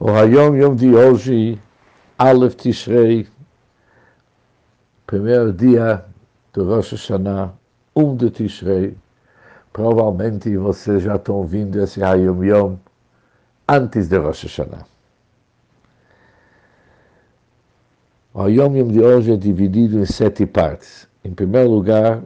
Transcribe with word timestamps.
O 0.00 0.10
Hayom 0.10 0.56
Yom 0.56 0.74
de 0.74 0.92
hoje, 0.92 1.56
Aleph 2.18 2.56
Tishrei, 2.56 3.28
primeiro 5.06 5.52
dia 5.52 6.04
do 6.52 6.64
Rosh 6.64 6.90
Hashanah, 6.90 7.52
1 7.94 8.16
de 8.16 8.30
Tishrei. 8.30 8.96
Provavelmente 9.72 10.56
vocês 10.56 11.04
já 11.04 11.14
estão 11.14 11.36
ouvindo 11.36 11.80
esse 11.80 12.02
Hayom 12.02 12.42
Yom 12.42 12.76
antes 13.68 14.08
de 14.08 14.18
Rosh 14.18 14.42
Hashanah. 14.42 14.84
O 18.34 18.42
Hayom 18.42 18.76
Yom 18.76 18.88
de 18.88 19.00
hoje 19.00 19.32
é 19.32 19.36
dividido 19.36 20.00
em 20.00 20.06
sete 20.06 20.44
partes. 20.44 21.06
Em 21.24 21.32
primeiro 21.32 21.70
lugar, 21.70 22.20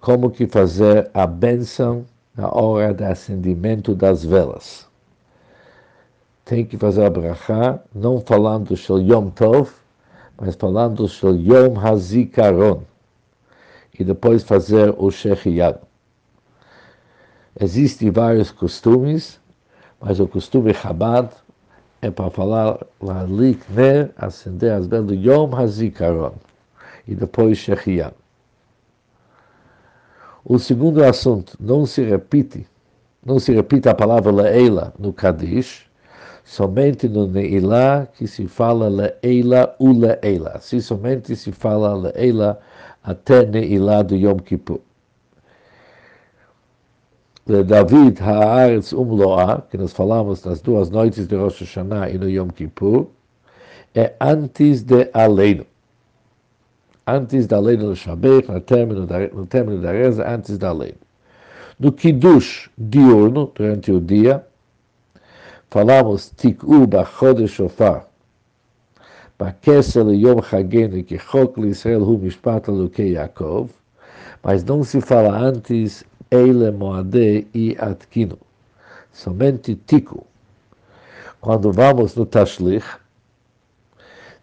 como 0.00 0.30
que 0.30 0.46
fazer 0.46 1.10
a 1.14 1.26
bênção 1.26 2.04
na 2.36 2.54
hora 2.54 2.92
do 2.92 3.04
acendimento 3.04 3.94
das 3.94 4.22
velas 4.22 4.92
tem 6.44 6.64
que 6.64 6.76
fazer 6.76 7.04
a 7.04 7.10
brachá, 7.10 7.80
não 7.94 8.20
falando 8.20 8.76
Shel 8.76 9.00
Yom 9.00 9.30
Tov, 9.30 9.70
mas 10.38 10.54
falando 10.54 11.08
Shel 11.08 11.36
Yom 11.36 11.78
Hazikaron. 11.78 12.82
E 13.98 14.04
depois 14.04 14.42
fazer 14.42 14.94
o 14.98 15.10
Shechiyad. 15.10 15.78
Existem 17.58 18.10
vários 18.10 18.50
costumes, 18.50 19.40
mas 20.00 20.18
o 20.18 20.26
costume 20.26 20.74
Chabad 20.74 21.30
é 22.02 22.10
para 22.10 22.28
falar 22.28 22.78
Lalik 23.00 23.64
Ner, 23.70 24.10
acender 24.16 24.72
as 24.72 24.86
velas 24.86 25.06
do 25.06 25.14
Yom 25.14 25.54
Hazikaron. 25.54 26.34
E 27.06 27.14
depois 27.14 27.56
Shechiyad. 27.58 28.12
O 30.44 30.58
segundo 30.58 31.02
assunto, 31.02 31.56
não 31.58 31.86
se 31.86 32.02
repite, 32.02 32.66
não 33.24 33.38
se 33.38 33.50
repite 33.52 33.88
a 33.88 33.94
palavra 33.94 34.30
Leila 34.30 34.92
no 34.98 35.10
Kadish, 35.10 35.88
somente 36.44 37.08
no 37.08 37.26
Neilá 37.26 38.06
que 38.06 38.26
se 38.26 38.46
fala 38.46 38.88
Leila 38.88 39.74
u 39.78 39.92
Leila. 39.92 40.52
Assim 40.54 40.80
somente 40.80 41.34
se 41.34 41.50
fala 41.50 41.94
Leila 41.94 42.60
até 43.02 43.46
Neilá 43.46 44.02
do 44.02 44.14
Yom 44.14 44.36
Kippur. 44.36 44.80
De 47.46 47.62
David 47.62 48.20
Haaretz 48.22 48.92
Umloa, 48.92 49.66
que 49.70 49.76
nós 49.76 49.92
falamos 49.92 50.44
nas 50.44 50.62
duas 50.62 50.88
noites 50.88 51.26
de 51.26 51.36
Rosh 51.36 51.60
Hashanah 51.60 52.10
e 52.10 52.18
no 52.18 52.28
Yom 52.28 52.48
Kippur, 52.48 53.08
é 53.94 54.14
antes 54.20 54.82
de 54.82 55.10
Aleino. 55.12 55.66
Antes 57.06 57.46
da 57.46 57.56
Aleino 57.56 57.88
do 57.88 57.96
Shabbat, 57.96 58.50
no 58.50 58.60
término 58.60 59.06
da, 59.06 59.18
no 59.28 59.44
término 59.46 59.82
da 59.82 59.92
reza, 59.92 60.26
antes 60.26 60.56
da 60.56 60.70
Aleino. 60.70 60.96
No 61.78 61.92
Kiddush 61.92 62.70
diurno, 62.78 63.52
durante 63.54 63.92
o 63.92 64.00
dia, 64.00 64.46
falamos 65.74 66.30
Tik'u 66.30 66.86
Bachode 66.86 67.48
Shofar, 67.48 68.06
Bakesel 69.36 70.14
Yom 70.14 70.40
Chagenu, 70.40 71.02
que 71.02 71.18
Chok 71.18 71.60
Israel 71.66 72.04
Hu 72.04 72.16
Mishpat 72.16 72.68
Alukei 72.68 73.14
Yaakov, 73.14 73.70
mas 74.40 74.62
não 74.62 74.84
se 74.84 75.00
fala 75.00 75.36
antes 75.36 76.04
Eile 76.30 76.70
Moade 76.70 77.48
e 77.52 77.76
Atkinu, 77.80 78.38
somente 79.12 79.74
Tiku. 79.74 80.24
Quando 81.40 81.72
vamos 81.72 82.14
no 82.14 82.24
Tashlich, 82.24 82.86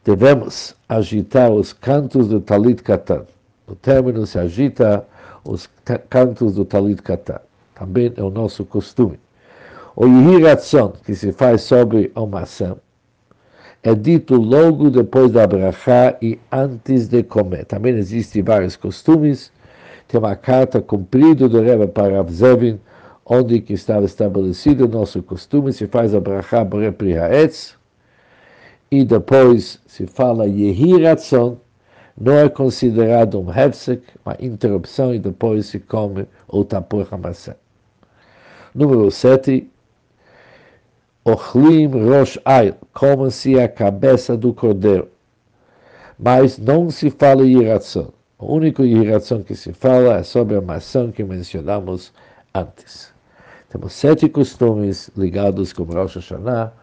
devemos 0.03 0.75
agitar 0.89 1.49
os 1.49 1.71
cantos 1.71 2.27
do 2.27 2.41
Talit 2.41 2.83
Katan. 2.83 3.25
No 3.65 3.75
término 3.77 4.27
se 4.27 4.37
agita 4.37 5.07
os 5.45 5.69
cantos 6.09 6.55
do 6.55 6.65
Talit 6.65 7.01
Katan. 7.01 7.39
Também 7.73 8.11
é 8.17 8.21
o 8.21 8.29
nosso 8.29 8.65
costume. 8.65 9.17
O 9.95 10.05
Yihiratzon, 10.05 10.93
que 11.05 11.13
se 11.13 11.31
faz 11.33 11.61
sobre 11.63 12.11
a 12.15 12.25
maçã, 12.25 12.77
é 13.83 13.93
dito 13.93 14.35
logo 14.35 14.89
depois 14.89 15.31
da 15.31 15.45
brachá 15.45 16.15
e 16.21 16.39
antes 16.51 17.07
de 17.07 17.23
comer. 17.23 17.65
Também 17.65 17.95
existem 17.95 18.41
vários 18.41 18.75
costumes. 18.75 19.51
Tem 20.07 20.19
uma 20.19 20.35
carta 20.35 20.81
cumprida 20.81 21.49
do 21.49 21.61
Rebbe 21.61 21.87
para 21.87 22.19
Avzevin, 22.19 22.79
onde 23.25 23.59
que 23.59 23.73
estava 23.73 24.05
estabelecido 24.05 24.85
o 24.85 24.87
nosso 24.87 25.21
costume, 25.23 25.73
se 25.73 25.87
faz 25.87 26.13
a 26.13 26.19
brachá 26.19 26.63
Brepri 26.63 27.17
Haetz, 27.17 27.75
e 28.89 29.03
depois 29.03 29.79
se 29.87 30.05
fala 30.05 30.47
Yehiratzon, 30.47 31.57
não 32.19 32.33
é 32.33 32.49
considerado 32.49 33.39
um 33.39 33.49
hefsek, 33.49 34.03
uma 34.25 34.35
interrupção, 34.39 35.13
e 35.13 35.19
depois 35.19 35.67
se 35.67 35.79
come 35.79 36.27
o 36.47 36.63
tapur 36.63 37.07
maçã. 37.17 37.55
Número 38.75 39.09
7, 39.09 39.67
Ochlim 41.23 41.87
Rosh 41.87 42.39
Ail, 42.45 42.73
come-se 42.93 43.59
a 43.59 43.69
cabeça 43.69 44.35
do 44.35 44.53
cordeiro. 44.55 45.07
Mas 46.17 46.57
não 46.57 46.89
se 46.89 47.11
fala 47.11 47.45
iração. 47.45 48.11
O 48.39 48.55
único 48.55 48.83
iração 48.83 49.43
que 49.43 49.55
se 49.55 49.71
fala 49.71 50.17
é 50.17 50.23
sobre 50.23 50.55
a 50.55 50.61
maçã 50.61 51.11
que 51.11 51.23
mencionamos 51.23 52.11
antes. 52.55 53.13
Temos 53.69 53.93
sete 53.93 54.27
costumes 54.27 55.11
ligados 55.15 55.71
com 55.71 55.83
Rosh 55.83 56.15
Hashanah 56.15 56.73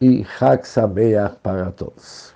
e 0.00 0.24
Chag 0.24 0.66
Sameach 0.66 1.36
para 1.42 1.70
todos. 1.72 2.35